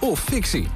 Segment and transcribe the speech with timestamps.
[0.00, 0.68] of fictie.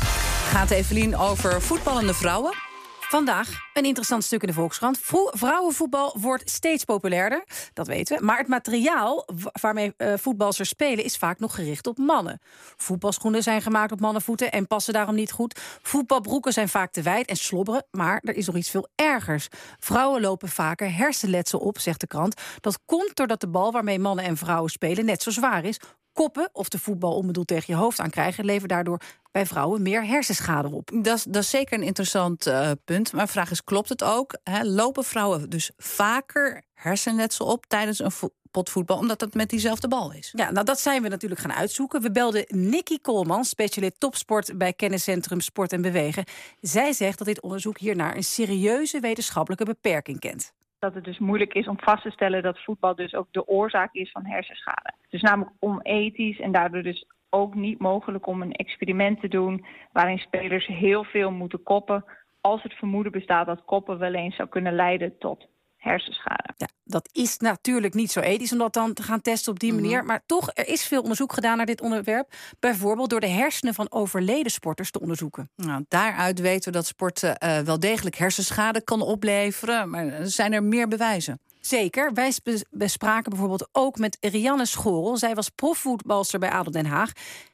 [0.48, 2.54] Gaat Evelien over voetballende vrouwen?
[3.00, 4.98] Vandaag een interessant stuk in de Volkskrant.
[5.30, 8.24] Vrouwenvoetbal wordt steeds populairder, dat weten we.
[8.24, 9.28] Maar het materiaal
[9.60, 12.40] waarmee uh, voetballers spelen is vaak nog gericht op mannen.
[12.76, 15.60] Voetbalschoenen zijn gemaakt op mannenvoeten en passen daarom niet goed.
[15.82, 17.86] Voetbalbroeken zijn vaak te wijd en slobberen.
[17.90, 19.48] Maar er is nog iets veel ergers.
[19.78, 22.40] Vrouwen lopen vaker hersenletsel op, zegt de krant.
[22.60, 25.80] Dat komt doordat de bal waarmee mannen en vrouwen spelen net zo zwaar is
[26.14, 29.00] koppen of de voetbal onbedoeld tegen je hoofd aan krijgen, levert daardoor
[29.32, 30.90] bij vrouwen meer hersenschade op.
[30.94, 33.12] Dat, is, dat is zeker een interessant uh, punt.
[33.12, 34.36] Maar vraag is: klopt het ook?
[34.62, 38.12] lopen vrouwen dus vaker hersenletsel op tijdens een
[38.50, 40.32] potvoetbal, omdat het met diezelfde bal is?
[40.36, 42.00] Ja, nou dat zijn we natuurlijk gaan uitzoeken.
[42.00, 46.24] We belden Nikki Koolman, specialist topsport bij kenniscentrum Sport en Bewegen.
[46.60, 50.52] Zij zegt dat dit onderzoek hiernaar een serieuze wetenschappelijke beperking kent
[50.84, 53.94] dat het dus moeilijk is om vast te stellen dat voetbal dus ook de oorzaak
[53.94, 54.92] is van hersenschade.
[55.08, 60.18] Dus namelijk onethisch en daardoor dus ook niet mogelijk om een experiment te doen waarin
[60.18, 62.04] spelers heel veel moeten koppen
[62.40, 65.46] als het vermoeden bestaat dat koppen wel eens zou kunnen leiden tot
[65.84, 66.54] hersenschade.
[66.56, 69.72] Ja, dat is natuurlijk niet zo ethisch om dat dan te gaan testen op die
[69.72, 69.80] mhm.
[69.80, 70.04] manier.
[70.04, 72.32] Maar toch, er is veel onderzoek gedaan naar dit onderwerp.
[72.60, 75.50] Bijvoorbeeld door de hersenen van overleden sporters te onderzoeken.
[75.56, 79.90] Nou, daaruit weten we dat sporten uh, wel degelijk hersenschade kan opleveren.
[79.90, 81.40] Maar zijn er meer bewijzen?
[81.60, 82.12] Zeker.
[82.12, 82.32] Wij
[82.70, 85.16] bespraken bijvoorbeeld ook met Rianne Schorel.
[85.16, 87.12] Zij was profvoetbalster bij Adel Den Haag.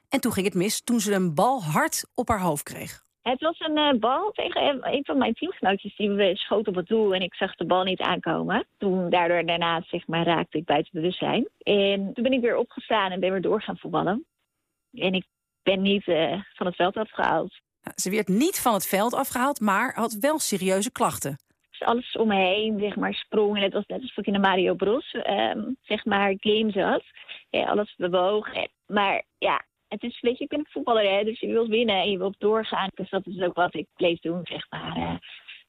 [0.09, 3.05] En toen ging het mis toen ze een bal hard op haar hoofd kreeg.
[3.22, 7.14] Het was een uh, bal tegen een van mijn teamgenootjes die schoot op het doel
[7.14, 8.66] en ik zag de bal niet aankomen.
[8.78, 11.48] Toen daardoor daarna zeg maar, raakte ik buiten bewustzijn.
[11.62, 14.26] En toen ben ik weer opgestaan en ben weer door gaan voetballen.
[14.92, 15.24] En ik
[15.62, 17.60] ben niet uh, van het veld afgehaald.
[17.94, 21.38] Ze werd niet van het veld afgehaald, maar had wel serieuze klachten.
[21.70, 23.56] Dus alles om me heen, zeg maar, sprong.
[23.56, 27.02] En het was net alsof ik in de Mario Bros, um, zeg maar, game zat.
[27.50, 28.48] Ja, alles bewoog.
[28.86, 32.00] Maar ja, het is, weet je, ik ben een voetballer, hè, dus je wilt winnen
[32.00, 32.88] en je wilt doorgaan.
[32.94, 34.97] Dus dat is ook wat ik bleef doen, zeg maar.
[34.97, 35.14] Uh,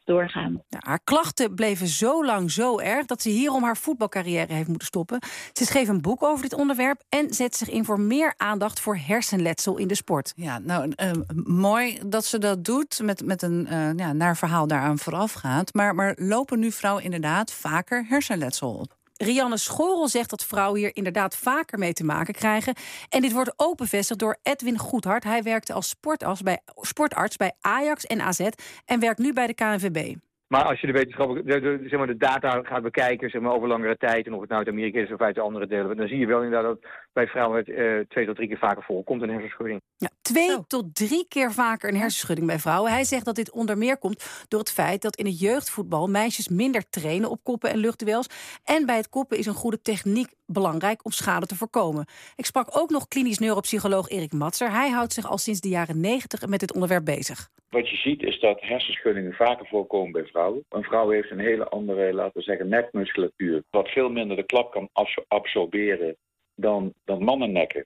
[0.04, 0.64] doorgaan.
[0.70, 4.88] Ja, haar klachten bleven zo lang zo erg dat ze hierom haar voetbalcarrière heeft moeten
[4.88, 5.20] stoppen.
[5.54, 8.98] Ze schreef een boek over dit onderwerp en zet zich in voor meer aandacht voor
[8.98, 10.34] hersenletsel in de sport.
[10.36, 11.12] Ja, nou uh,
[11.46, 15.74] mooi dat ze dat doet met, met een uh, ja, naar verhaal daaraan vooraf gaat.
[15.74, 19.00] Maar, maar lopen nu vrouwen inderdaad vaker hersenletsel op?
[19.22, 22.74] Rianne Schorel zegt dat vrouwen hier inderdaad vaker mee te maken krijgen.
[23.10, 25.24] En dit wordt ook bevestigd door Edwin Goedhart.
[25.24, 28.48] Hij werkte als sportarts bij, sportarts bij Ajax en AZ
[28.86, 30.16] en werkt nu bij de KNVB.
[30.52, 33.52] Maar als je de wetenschappelijke de, de, zeg maar, de data gaat bekijken zeg maar,
[33.52, 35.98] over langere tijd, en of het nou uit Amerika is of uit de andere delen,
[35.98, 38.84] dan zie je wel inderdaad dat bij vrouwen het uh, twee tot drie keer vaker
[38.84, 39.82] voorkomt een hersenschudding.
[39.96, 42.92] Ja, twee tot drie keer vaker een hersenschudding bij vrouwen.
[42.92, 46.48] Hij zegt dat dit onder meer komt door het feit dat in het jeugdvoetbal meisjes
[46.48, 48.28] minder trainen op koppen en luchtduels.
[48.64, 52.06] En bij het koppen is een goede techniek belangrijk om schade te voorkomen.
[52.36, 54.72] Ik sprak ook nog klinisch neuropsycholoog Erik Matser.
[54.72, 57.50] Hij houdt zich al sinds de jaren negentig met dit onderwerp bezig.
[57.72, 60.66] Wat je ziet is dat hersenschuddingen vaker voorkomen bij vrouwen.
[60.70, 63.64] Een vrouw heeft een hele andere, laten we zeggen, nekmusculatuur.
[63.70, 64.90] Wat veel minder de klap kan
[65.28, 66.16] absorberen
[66.56, 67.86] dan, dan mannennekken.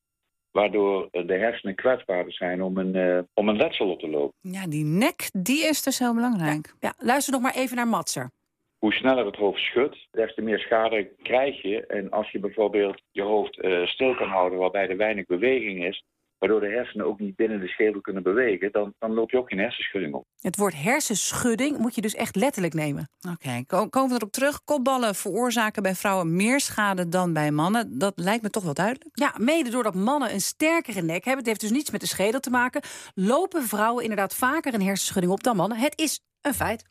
[0.51, 4.33] Waardoor de hersenen kwetsbaarder zijn om een, uh, om een letsel op te lopen.
[4.41, 6.75] Ja, die nek, die is dus heel belangrijk.
[6.79, 8.31] Ja, luister nog maar even naar Matser.
[8.77, 11.85] Hoe sneller het hoofd schudt, des te meer schade krijg je.
[11.85, 16.03] En als je bijvoorbeeld je hoofd uh, stil kan houden waarbij er weinig beweging is
[16.37, 19.49] waardoor de hersenen ook niet binnen de schedel kunnen bewegen, dan, dan loop je ook
[19.49, 20.25] geen hersenschudding op.
[20.39, 23.09] Het woord hersenschudding moet je dus echt letterlijk nemen.
[23.31, 24.63] Oké, komen we erop terug.
[24.63, 27.97] Kopballen veroorzaken bij vrouwen meer schade dan bij mannen.
[27.97, 29.09] Dat lijkt me toch wel duidelijk.
[29.19, 31.37] Ja, mede doordat mannen een sterkere nek hebben.
[31.37, 32.81] Het heeft dus niets met de schedel te maken.
[33.13, 35.77] Lopen vrouwen inderdaad vaker een hersenschudding op dan mannen.
[35.77, 36.85] Het is een feit.